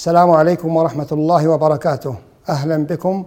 [0.00, 2.16] السلام عليكم ورحمة الله وبركاته.
[2.48, 3.24] أهلا بكم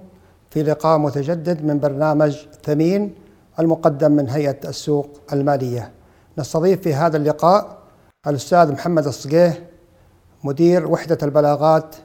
[0.50, 3.16] في لقاء متجدد من برنامج ثمين
[3.60, 5.92] المقدم من هيئة السوق المالية.
[6.38, 7.78] نستضيف في هذا اللقاء
[8.28, 9.70] الأستاذ محمد الصقيه
[10.44, 11.96] مدير وحدة البلاغات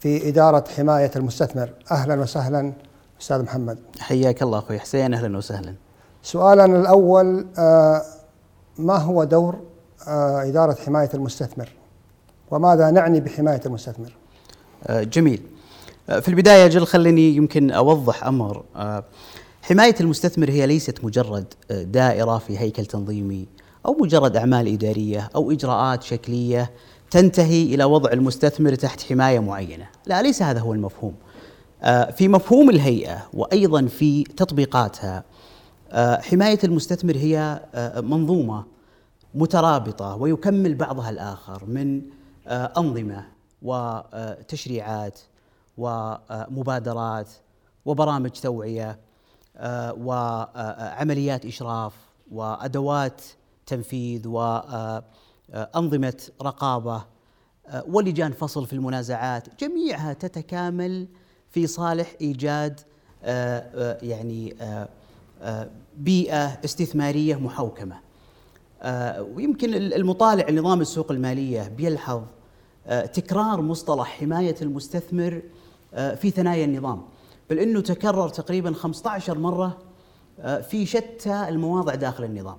[0.00, 1.70] في إدارة حماية المستثمر.
[1.90, 2.72] أهلا وسهلا
[3.20, 3.78] أستاذ محمد.
[4.00, 5.74] حياك الله أخوي حسين أهلا وسهلا.
[6.22, 8.02] سؤالنا الأول آه،
[8.78, 9.56] ما هو دور
[10.08, 11.68] آه، إدارة حماية المستثمر؟
[12.50, 14.17] وماذا نعني بحماية المستثمر؟
[14.90, 15.42] جميل.
[16.06, 18.64] في البداية جل خليني يمكن أوضح أمر.
[19.62, 23.46] حماية المستثمر هي ليست مجرد دائرة في هيكل تنظيمي
[23.86, 26.70] أو مجرد أعمال إدارية أو إجراءات شكلية
[27.10, 29.86] تنتهي إلى وضع المستثمر تحت حماية معينة.
[30.06, 31.14] لا ليس هذا هو المفهوم.
[32.16, 35.24] في مفهوم الهيئة وأيضا في تطبيقاتها
[36.20, 37.60] حماية المستثمر هي
[37.96, 38.64] منظومة
[39.34, 42.02] مترابطة ويكمل بعضها الآخر من
[42.48, 43.24] أنظمة
[43.62, 45.20] وتشريعات
[45.78, 47.28] ومبادرات
[47.84, 48.98] وبرامج توعية
[50.00, 51.94] وعمليات إشراف
[52.30, 53.22] وأدوات
[53.66, 57.04] تنفيذ وأنظمة رقابة
[57.88, 61.08] ولجان فصل في المنازعات جميعها تتكامل
[61.50, 62.80] في صالح إيجاد
[64.02, 64.56] يعني
[65.96, 68.00] بيئة استثمارية محوكمة.
[69.18, 72.22] ويمكن المطالع لنظام السوق المالية بيلحظ
[72.88, 75.42] تكرار مصطلح حماية المستثمر
[75.92, 77.02] في ثنايا النظام.
[77.50, 79.78] بل أنه تكرر تقريبا 15 مرة
[80.70, 82.56] في شتى المواضع داخل النظام.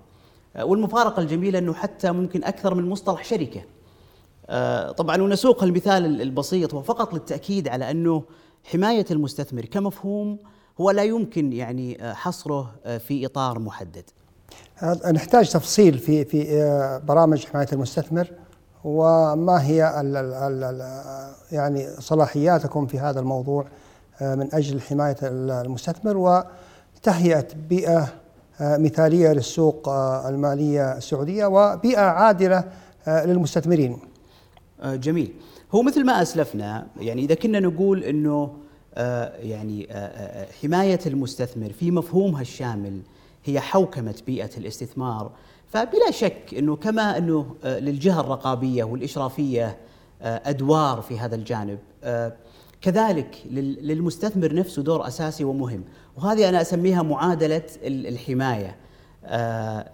[0.61, 3.61] والمفارقة الجميلة أنه حتى ممكن أكثر من مصطلح شركة.
[4.91, 8.23] طبعا ونسوق المثال البسيط وفقط للتأكيد على أنه
[8.63, 10.37] حماية المستثمر كمفهوم
[10.81, 12.75] هو لا يمكن يعني حصره
[13.07, 14.03] في إطار محدد.
[15.13, 18.27] نحتاج تفصيل في في برامج حماية المستثمر.
[18.83, 20.81] وما هي ال ال ال
[21.51, 23.65] يعني صلاحياتكم في هذا الموضوع
[24.21, 26.17] من أجل حماية المستثمر
[26.97, 28.07] وتهيئة بيئة
[28.61, 29.89] مثالية للسوق
[30.27, 32.63] المالية السعودية وبيئة عادلة
[33.07, 33.97] للمستثمرين.
[34.85, 35.33] جميل.
[35.71, 38.53] هو مثل ما أسلفنا يعني إذا كنا نقول إنه
[39.39, 39.87] يعني
[40.61, 43.01] حماية المستثمر في مفهومها الشامل
[43.45, 45.31] هي حوكمة بيئة الاستثمار
[45.69, 49.77] فبلا شك إنه كما إنه للجهة الرقابية والإشرافية
[50.21, 51.79] أدوار في هذا الجانب.
[52.81, 55.83] كذلك للمستثمر نفسه دور أساسي ومهم.
[56.17, 58.75] وهذه أنا أسميها معادلة الحماية.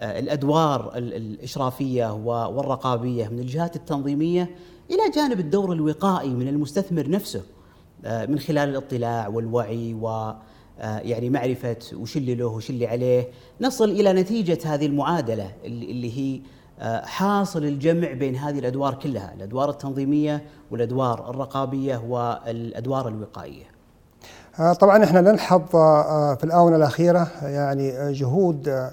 [0.02, 2.12] الأدوار الإشرافية
[2.48, 4.50] والرقابية من الجهات التنظيمية
[4.90, 7.42] إلى جانب الدور الوقائي من المستثمر نفسه
[8.04, 10.32] من خلال الاطلاع والوعي و
[10.80, 13.28] يعني معرفة وش اللي له وش اللي عليه.
[13.60, 16.40] نصل إلى نتيجة هذه المعادلة اللي هي
[17.02, 23.64] حاصل الجمع بين هذه الأدوار كلها الأدوار التنظيمية والأدوار الرقابية والأدوار الوقائية.
[24.80, 25.62] طبعا إحنا نلحظ
[26.36, 28.90] في الآونة الأخيرة يعني جهود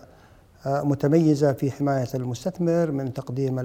[0.66, 3.60] متميزة في حماية المستثمر من تقديم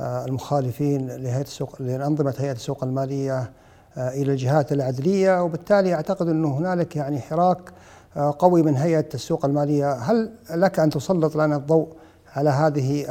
[0.00, 3.50] المخالفين لهيئة السوق لأنظمة هيئة السوق المالية
[3.98, 7.72] إلى الجهات العدلية وبالتالي أعتقد إنه هنالك يعني حراك
[8.16, 11.88] قوي من هيئة السوق المالية، هل لك أن تسلط لنا الضوء
[12.34, 13.06] على هذه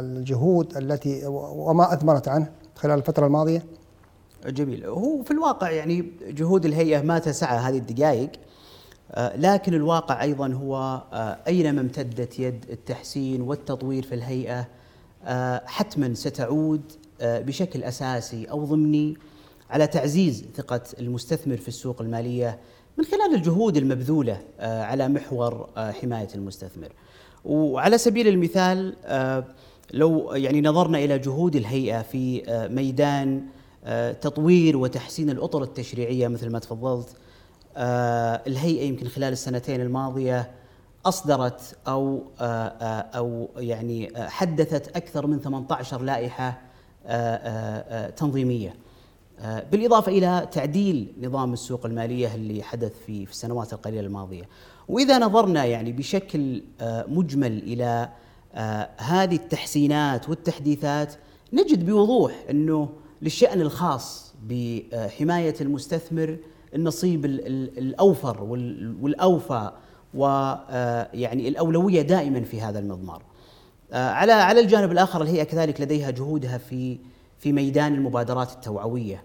[0.00, 3.62] الجهود التي وما أثمرت عنه خلال الفترة الماضية؟
[4.46, 8.30] جميل، هو في الواقع يعني جهود الهيئة ما تسعى هذه الدقائق
[9.16, 11.02] لكن الواقع أيضا هو
[11.46, 14.68] أينما امتدت يد التحسين والتطوير في الهيئة
[15.66, 19.16] حتما ستعود بشكل أساسي أو ضمني
[19.70, 22.58] على تعزيز ثقة المستثمر في السوق المالية
[22.98, 26.88] من خلال الجهود المبذولة على محور حماية المستثمر.
[27.44, 28.94] وعلى سبيل المثال
[29.92, 33.42] لو يعني نظرنا إلى جهود الهيئة في ميدان
[34.20, 37.16] تطوير وتحسين الأطر التشريعية مثل ما تفضلت
[38.46, 40.50] الهيئة يمكن خلال السنتين الماضية
[41.06, 46.60] أصدرت أو أو يعني حدثت أكثر من 18 لائحة
[48.16, 48.74] تنظيمية
[49.44, 54.48] بالإضافة إلى تعديل نظام السوق المالية اللي حدث في في السنوات القليلة الماضية.
[54.88, 56.62] وإذا نظرنا يعني بشكل
[57.08, 58.08] مجمل إلى
[58.96, 61.14] هذه التحسينات والتحديثات
[61.52, 62.88] نجد بوضوح أنه
[63.22, 66.36] للشأن الخاص بحماية المستثمر
[66.74, 68.42] النصيب الأوفر
[69.00, 69.70] والأوفى
[70.14, 73.22] ويعني الأولوية دائما في هذا المضمار.
[73.92, 76.98] على على الجانب الآخر الهيئة كذلك لديها جهودها في
[77.38, 79.24] في ميدان المبادرات التوعوية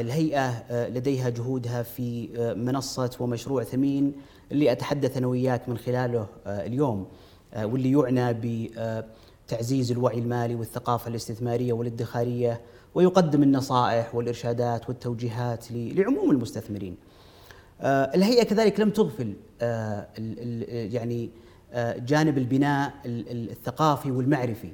[0.00, 4.12] الهيئة لديها جهودها في منصة ومشروع ثمين
[4.52, 7.06] اللي أتحدث أنا وياك من خلاله اليوم
[7.56, 8.38] واللي يعنى
[9.46, 12.60] بتعزيز الوعي المالي والثقافة الاستثمارية والادخارية
[12.94, 16.96] ويقدم النصائح والإرشادات والتوجيهات لعموم المستثمرين.
[17.82, 19.34] الهيئة كذلك لم تغفل
[20.92, 21.30] يعني
[21.98, 24.72] جانب البناء الثقافي والمعرفي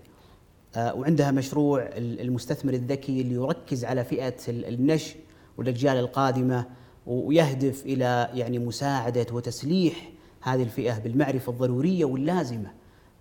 [0.76, 5.16] وعندها مشروع المستثمر الذكي اللي يركز على فئة النشء
[5.58, 6.66] والأجيال القادمة
[7.06, 12.70] ويهدف إلى يعني مساعدة وتسليح هذه الفئة بالمعرفة الضرورية واللازمة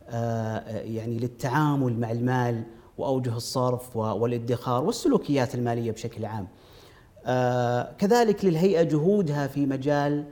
[0.10, 2.64] آه، يعني للتعامل مع المال
[2.98, 6.48] وأوجه الصرف والادخار والسلوكيات المالية بشكل عام.
[7.26, 10.26] آه، كذلك للهيئة جهودها في مجال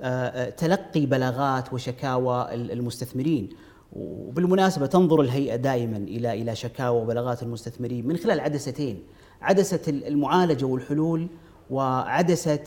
[0.00, 3.48] آه، تلقي بلاغات وشكاوى المستثمرين
[3.92, 9.02] وبالمناسبة تنظر الهيئة دائما إلى إلى شكاوى وبلاغات المستثمرين من خلال عدستين
[9.42, 11.28] عدسة المعالجة والحلول
[11.70, 12.58] وعدسة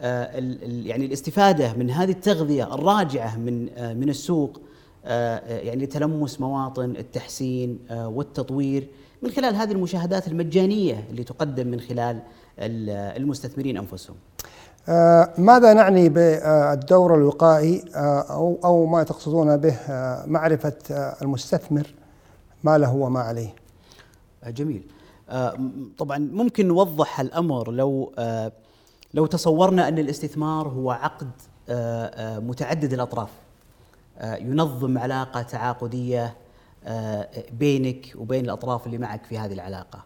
[0.00, 3.64] يعني الاستفادة من هذه التغذية الراجعة من
[3.98, 4.60] من السوق
[5.04, 8.88] يعني تلمس مواطن التحسين والتطوير
[9.22, 12.22] من خلال هذه المشاهدات المجانية اللي تقدم من خلال
[12.58, 14.16] المستثمرين أنفسهم.
[15.38, 19.76] ماذا نعني بالدور الوقائي أو أو ما تقصدون به
[20.26, 20.76] معرفة
[21.22, 21.94] المستثمر
[22.64, 23.54] ما له وما عليه؟
[24.46, 24.90] جميل.
[25.98, 28.12] طبعا ممكن نوضح الأمر لو
[29.14, 31.30] لو تصورنا أن الاستثمار هو عقد
[32.48, 33.28] متعدد الأطراف
[34.24, 36.36] ينظم علاقة تعاقدية
[37.52, 40.04] بينك وبين الأطراف اللي معك في هذه العلاقة.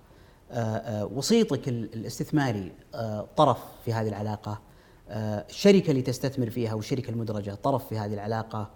[1.17, 2.73] وسيطك الاستثماري
[3.37, 4.59] طرف في هذه العلاقة
[5.11, 8.71] الشركة اللي تستثمر فيها والشركة المدرجة طرف في هذه العلاقة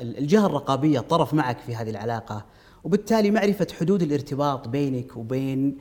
[0.00, 2.44] الجهة الرقابية طرف معك في هذه العلاقة
[2.84, 5.78] وبالتالي معرفة حدود الارتباط بينك وبين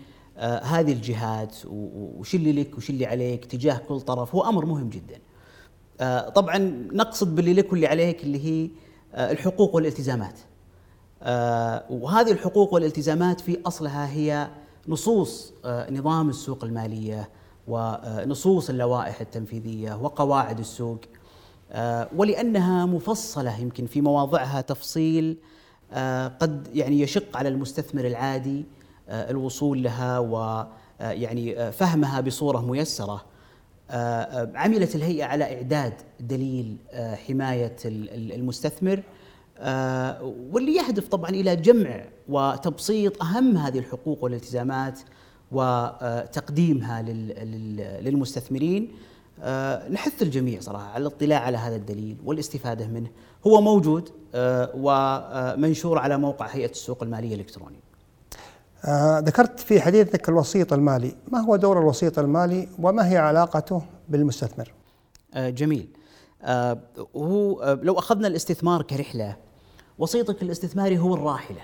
[0.64, 5.20] هذه الجهات وش اللي لك وش اللي عليك تجاه كل طرف هو أمر مهم جدا.
[6.30, 6.58] طبعا
[6.94, 8.70] نقصد باللي لك واللي عليك اللي هي
[9.32, 10.40] الحقوق والالتزامات.
[11.90, 14.50] وهذه الحقوق والالتزامات في أصلها هي
[14.88, 17.30] نصوص نظام السوق المالية
[17.70, 21.00] ونصوص اللوائح التنفيذية وقواعد السوق.
[22.16, 25.38] ولأنها مفصلة يمكن في مواضعها تفصيل
[26.40, 28.66] قد يعني يشق على المستثمر العادي
[29.10, 33.26] الوصول لها ويعني فهمها بصورة ميسرة.
[34.56, 36.78] عملت الهيئة على إعداد دليل
[37.28, 39.04] حماية المستثمر
[40.52, 45.00] واللي يهدف طبعا إلى جمع وتبسيط أهم هذه الحقوق والالتزامات
[45.52, 47.02] وتقديمها
[48.02, 48.92] للمستثمرين.
[49.90, 53.10] نحث الجميع صراحة على الاطلاع على هذا الدليل والاستفادة منه.
[53.48, 54.10] هو موجود
[54.74, 57.80] ومنشور على موقع هيئة السوق المالية الالكتروني
[58.86, 61.16] آه ذكرت في حديثك الوسيط المالي.
[61.32, 64.74] ما هو دور الوسيط المالي وما هي علاقته بالمستثمر؟
[65.34, 65.88] آه جميل.
[66.42, 66.78] آه
[67.16, 69.36] هو لو أخذنا الاستثمار كرحلة
[70.00, 71.62] وسيطك الاستثماري هو الراحلة.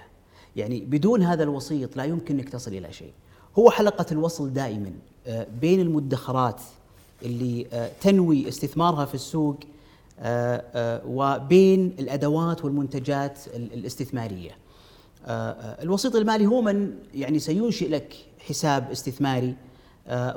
[0.55, 3.13] يعني بدون هذا الوسيط لا يمكن أنك تصل إلى شيء.
[3.59, 4.91] هو حلقة الوصل دائما
[5.61, 6.61] بين المدخرات
[7.23, 7.67] اللي
[8.01, 9.55] تنوي استثمارها في السوق
[11.07, 14.51] وبين الأدوات والمنتجات الاستثمارية
[15.81, 19.55] الوسيط المالي هو من يعني سينشئ لك حساب استثماري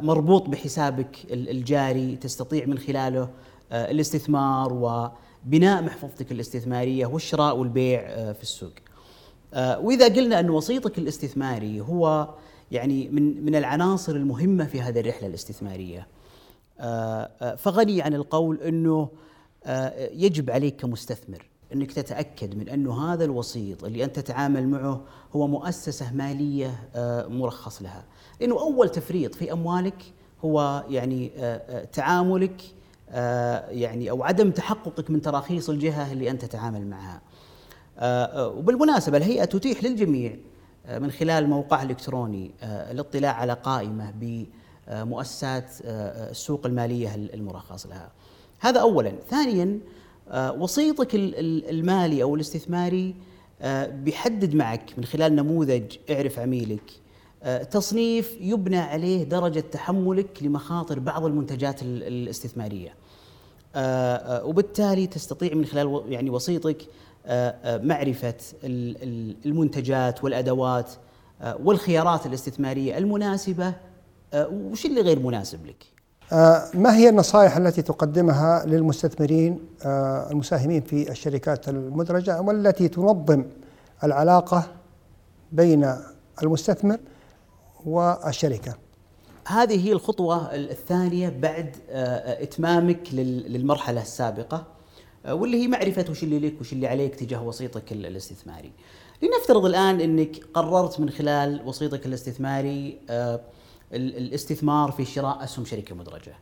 [0.01, 3.29] مربوط بحسابك الجاري تستطيع من خلاله
[3.73, 8.01] الاستثمار وبناء محفظتك الاستثمارية والشراء والبيع
[8.33, 8.73] في السوق.
[9.57, 12.29] وإذا قلنا أن وسيطك الاستثماري هو
[12.73, 16.07] يعني من من العناصر المهمة في هذه الرحلة الاستثمارية.
[17.57, 19.09] فغني عن القول إنه
[20.13, 25.01] يجب عليك كمستثمر إنك تتأكد من أنه هذا الوسيط اللي أنت تتعامل معه
[25.33, 26.89] هو مؤسسة مالية
[27.29, 28.05] مرخص لها،
[28.41, 30.03] لأنه أول تفريط في أموالك
[30.45, 31.31] هو يعني
[31.93, 32.63] تعاملك
[33.71, 37.21] يعني أو عدم تحققك من تراخيص الجهة اللي أنت تتعامل معها.
[38.51, 40.37] وبالمناسبة الهيئة تتيح للجميع
[40.89, 48.11] من خلال موقعها الالكتروني الاطلاع على قائمة بمؤسسات السوق المالية المرخص لها.
[48.59, 49.79] هذا اولا، ثانيا
[50.35, 53.15] وسيطك المالي أو الاستثماري
[53.89, 56.91] بيحدد معك من خلال نموذج اعرف عميلك
[57.71, 62.95] تصنيف يبنى عليه درجة تحملك لمخاطر بعض المنتجات الاستثمارية.
[64.45, 66.79] وبالتالي تستطيع من خلال يعني وسيطك
[67.65, 68.35] معرفة
[69.45, 70.91] المنتجات والأدوات
[71.63, 73.75] والخيارات الاستثمارية المناسبة
[74.35, 75.85] وش اللي غير مناسب لك.
[76.75, 79.61] ما هي النصائح التي تقدمها للمستثمرين
[80.31, 83.45] المساهمين في الشركات المدرجة والتي تنظم
[84.05, 84.67] العلاقة
[85.53, 85.95] بين
[86.43, 86.99] المستثمر
[87.87, 88.75] والشركة
[89.47, 91.77] هذه هي الخطوة الثانية بعد
[92.43, 94.67] إتمامك للمرحلة السابقة
[95.29, 98.73] واللي هي معرفة وش اللي لك وش اللي عليك تجاه وسيطك الاستثماري
[99.23, 103.41] لنفترض الآن إنك قررت من خلال وسيطك الاستثماري آه،
[103.93, 106.35] الاستثمار في شراء أسهم شركة مدرجة.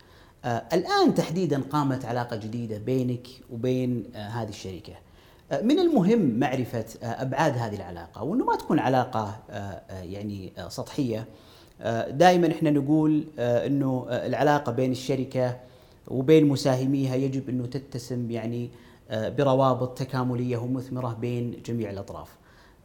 [0.44, 4.92] آه، الآن تحديدا قامت علاقة جديدة بينك وبين آه، هذه الشركة.
[5.62, 9.38] من المهم معرفة أبعاد هذه العلاقة وأنه ما تكون علاقة
[9.90, 11.26] يعني سطحية.
[12.08, 15.56] دائما إحنا نقول إنه العلاقة بين الشركة
[16.08, 18.70] وبين مساهميها يجب أنه تتسم يعني
[19.10, 22.28] بروابط تكاملية ومثمرة بين جميع الأطراف.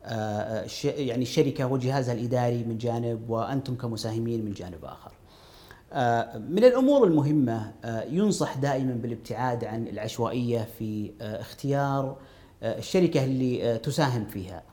[0.06, 5.12] آه، يعني الشركة وجهازها الإداري من جانب وأنتم كمساهمين من جانب آخر.
[5.94, 12.18] آه، من الأمور المهمة آه، ينصح دائما بالابتعاد عن العشوائية في اختيار
[12.64, 14.64] الشركة اللي تساهم فيها.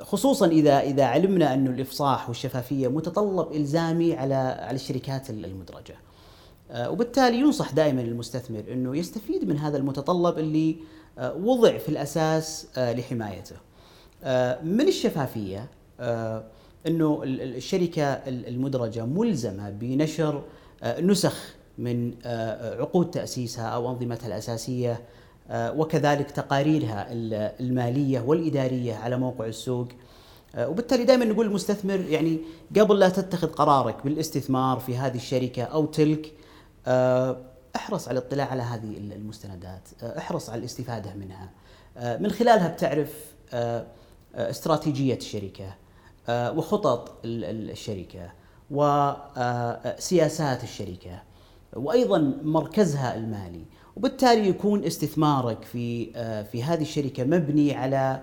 [0.00, 5.96] خصوصا إذا إذا علمنا انه الإفصاح والشفافية متطلب إلزامي على على الشركات المدرجة.
[6.74, 10.76] وبالتالي ينصح دائما المستثمر إنه يستفيد من هذا المتطلب اللي
[11.18, 13.56] آه، وضع في الأساس آه، لحمايته.
[14.24, 15.68] آه، من الشفافية
[16.86, 20.42] إنه الشركة المدرجة ملزمة بنشر
[21.00, 22.14] نسخ من
[22.78, 25.00] عقود تأسيسها أو أنظمتها الأساسية
[25.54, 27.06] وكذلك تقاريرها
[27.60, 29.88] المالية والإدارية على موقع السوق
[30.58, 32.38] وبالتالي دائما نقول للمستثمر يعني
[32.78, 36.32] قبل لا تتخذ قرارك بالاستثمار في هذه الشركة أو تلك
[37.76, 41.50] احرص على الاطلاع على هذه المستندات آه، احرص على الاستفادة منها.
[41.96, 43.86] آه، من خلالها بتعرف آه،
[44.34, 45.74] استراتيجية الشركة
[46.28, 48.32] وخطط الشركة
[48.70, 51.22] وسياسات الشركة
[51.76, 53.64] وأيضا مركزها المالي.
[53.96, 56.12] وبالتالي يكون استثمارك في
[56.44, 58.22] في هذه الشركة مبني على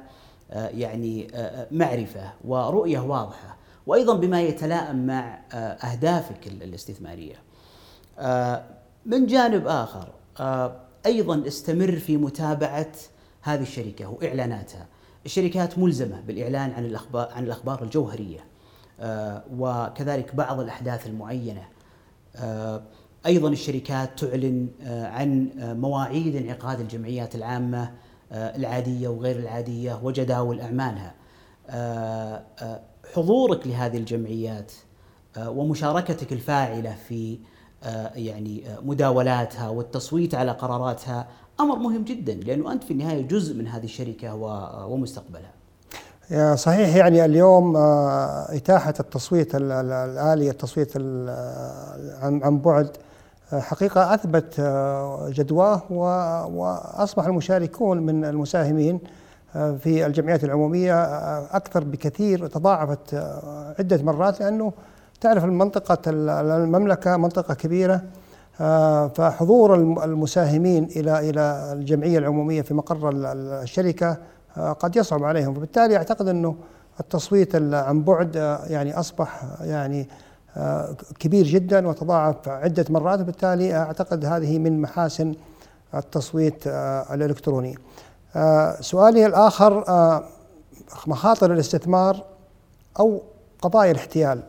[0.53, 1.27] يعني
[1.71, 3.57] معرفة ورؤية واضحة.
[3.87, 5.41] وأيضا بما يتلائم مع
[5.83, 7.48] أهدافك الاستثمارية.
[9.05, 10.07] من جانب آخر
[10.39, 12.91] آه، أيضا استمر في متابعة
[13.41, 14.87] هذه الشركة وإعلاناتها.
[15.25, 18.39] الشركات ملزمة بالإعلان عن الأخبار عن الأخبار الجوهرية
[18.99, 21.67] آه، وكذلك بعض الأحداث المعينة.
[22.35, 22.81] آه،
[23.25, 27.91] أيضا الشركات تعلن عن مواعيد انعقاد الجمعيات العامة
[28.31, 31.15] العادية وغير العادية وجداول أعمالها.
[33.15, 34.71] حضورك لهذه الجمعيات
[35.37, 37.39] ومشاركتك الفاعلة في
[38.15, 41.27] يعني آه، مداولاتها والتصويت على قراراتها
[41.59, 44.35] أمر مهم جدا لأنه أنت في النهاية جزء من هذه الشركة
[44.85, 45.51] ومستقبلها.
[46.55, 50.97] صحيح يعني اليوم آه، إتاحة التصويت الآلي التصويت
[52.21, 52.97] عن بعد
[53.53, 54.61] حقيقة أثبت
[55.35, 55.81] جدواه
[56.51, 58.99] واصبح المشاركون من المساهمين
[59.53, 61.03] في الجمعيات العمومية
[61.55, 63.13] أكثر بكثير تضاعفت
[63.79, 64.73] عدة مرات لأنه
[65.21, 68.01] تعرف المنطقة المملكة منطقة كبيرة
[68.61, 74.17] آه، فحضور المساهمين إلى إلى الجمعية العمومية في مقر الشركة
[74.57, 75.53] آه، قد يصعب عليهم.
[75.53, 76.55] فبالتالي أعتقد أنه
[76.99, 80.07] التصويت عن بعد آه، يعني أصبح يعني
[81.19, 83.19] كبير جدا وتضاعف عدة مرات.
[83.19, 85.35] وبالتالي أعتقد هذه من محاسن
[85.95, 86.67] التصويت
[87.11, 87.77] الإلكتروني.
[88.79, 89.83] سؤالي الآخر
[91.07, 92.23] مخاطر الاستثمار
[92.99, 93.21] أو
[93.61, 94.43] قضايا الاحتيال.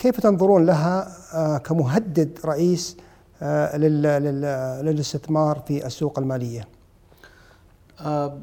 [0.00, 2.96] كيف تنظرون لها آه، كمهدد رئيس
[3.42, 3.76] آه،
[4.82, 6.68] للاستثمار في السوق المالية؟
[8.00, 8.38] آه،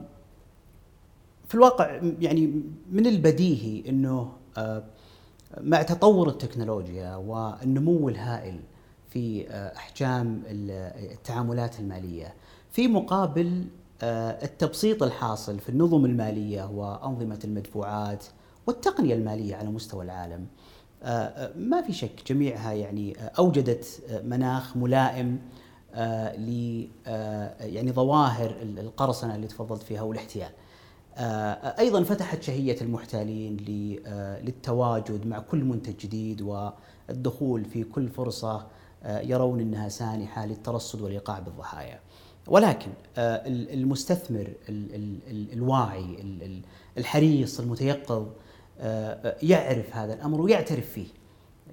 [1.47, 2.61] في الواقع يعني
[2.91, 4.31] من البديهي إنه
[5.61, 8.59] مع تطور التكنولوجيا والنمو الهائل
[9.09, 12.33] في أحجام التعاملات المالية
[12.71, 13.65] في مقابل
[14.43, 18.25] التبسيط الحاصل في النظم المالية وأنظمة المدفوعات
[18.67, 20.47] والتقنية المالية على مستوى العالم
[21.56, 25.39] ما في شك جميعها يعني آه، أوجدت مناخ ملائم
[26.38, 26.84] ل
[27.60, 30.51] يعني ظواهر القرصنة اللي تفضلت فيها والاحتيال.
[31.80, 33.58] أيضا فتحت شهية المحتالين
[34.44, 38.68] للتواجد مع كل منتج جديد والدخول في كل فرصة
[39.06, 42.00] يرون إنها سانحة للترصد والإيقاع بالضحايا.
[42.48, 44.54] ولكن المستثمر
[45.54, 46.18] الواعي
[46.98, 48.27] الحريص المتيقظ آه،
[49.43, 51.07] يعرف هذا الأمر ويعترف فيه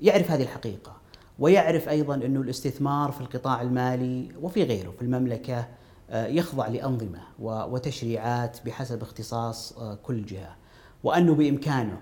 [0.00, 0.96] يعرف هذه الحقيقة
[1.38, 5.66] ويعرف أيضا أنه الاستثمار في القطاع المالي وفي غيره في المملكة
[6.10, 10.56] آه، يخضع لأنظمة وتشريعات بحسب اختصاص آه، كل جهة
[11.04, 12.00] وأنه بإمكانه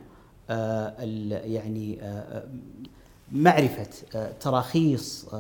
[1.29, 1.99] يعني
[3.33, 3.89] معرفة
[4.41, 5.35] تراخيص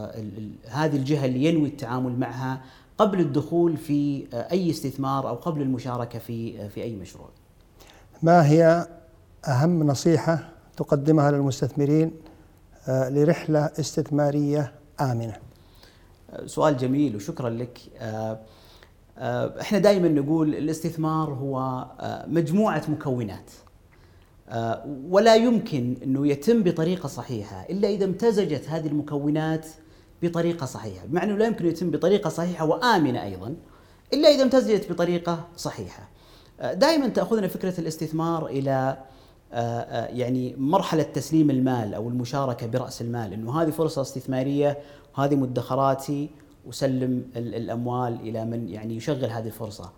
[0.69, 2.61] هذه الجهة اللي ينوي التعامل معها
[2.99, 7.29] قبل الدخول في أي استثمار أو قبل المشاركة في في أي مشروع.
[8.23, 8.87] ما هي
[9.49, 12.13] أهم نصيحة تقدمها للمستثمرين
[12.89, 15.37] آه، لرحلة استثمارية آمنة.
[16.47, 17.79] سؤال جميل وشكرا لك.
[17.99, 18.41] آه،
[19.61, 21.87] إحنا دائما نقول الاستثمار هو
[22.27, 23.51] مجموعة مكونات.
[25.09, 29.67] ولا يمكن إنه يتم بطريقة صحيحة إلا إذا امتزجت هذه المكونات
[30.23, 33.55] بطريقة صحيحة، بمعنى لا يمكن يتم بطريقة صحيحة وآمنة أيضا
[34.13, 36.09] إلا إذا امتزجت بطريقة صحيحة.
[36.63, 39.12] دائما تأخذنا فكرة الاستثمار إلى آه، آه،
[40.09, 44.79] يعني مرحلة تسليم المال أو المشاركة برأس المال إنه هذه فرصة استثمارية
[45.19, 46.31] وهذه مدخراتي
[46.67, 49.91] وسلم الأموال إلى من يعني يشغل هذه الفرصة.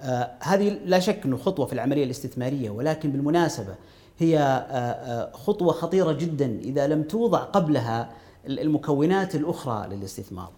[0.00, 3.74] آه، هذه لا شك إنه خطوة في العملية الاستثمارية ولكن بالمناسبة
[4.18, 8.10] هي خطوة خطيرة جدا إذا لم توضع قبلها
[8.46, 10.50] المكونات الأخرى للاستثمار.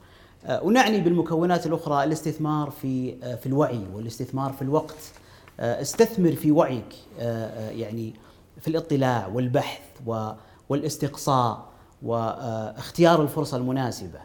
[0.62, 5.12] ونعني بالمكونات الأخرى الاستثمار في في الوعي والاستثمار في الوقت.
[5.60, 6.94] استثمر في وعيك
[7.70, 8.14] يعني
[8.60, 9.80] في الاطلاع والبحث
[10.68, 11.68] والاستقصاء
[12.02, 14.18] واختيار الفرصة المناسبة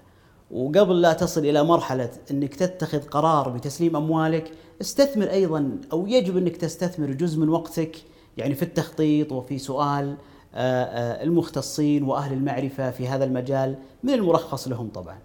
[0.52, 6.58] وقبل لا تصل إلى مرحلة إنك تتخذ قرار بتسليم أموالك استثمر أيضا أو يجب إنك
[6.58, 7.96] تستثمر جزء من وقتك
[8.38, 10.18] يعني في التخطيط وفي سؤال
[10.56, 15.18] آه، آه، المختصين وأهل المعرفة في هذا المجال من المرخص لهم طبعا.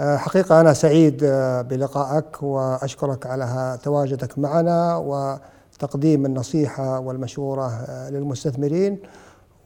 [0.00, 1.24] آه، حقيقة أنا سعيد
[1.70, 5.38] بلقائك وأشكرك على تواجدك معنا و
[5.78, 8.98] تقديم النصيحة والمشورة آه، للمستثمرين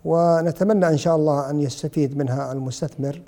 [0.04, 3.22] ونتمنى إن شاء الله أن يستفيد منها المستثمر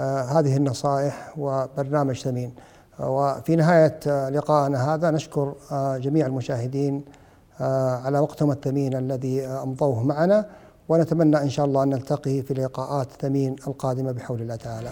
[0.00, 2.54] آه، هذه النصائح وبرنامج ثمين.
[3.00, 5.54] وفي نهاية آه، لقائنا هذا نشكر
[5.98, 7.04] جميع المشاهدين
[8.04, 10.46] على وقتهم الثمين الذي أمضوه معنا
[10.88, 14.90] ونتمنى إن شاء الله أن نلتقي في لقاءات ثمين القادمة بحول الله تعالى.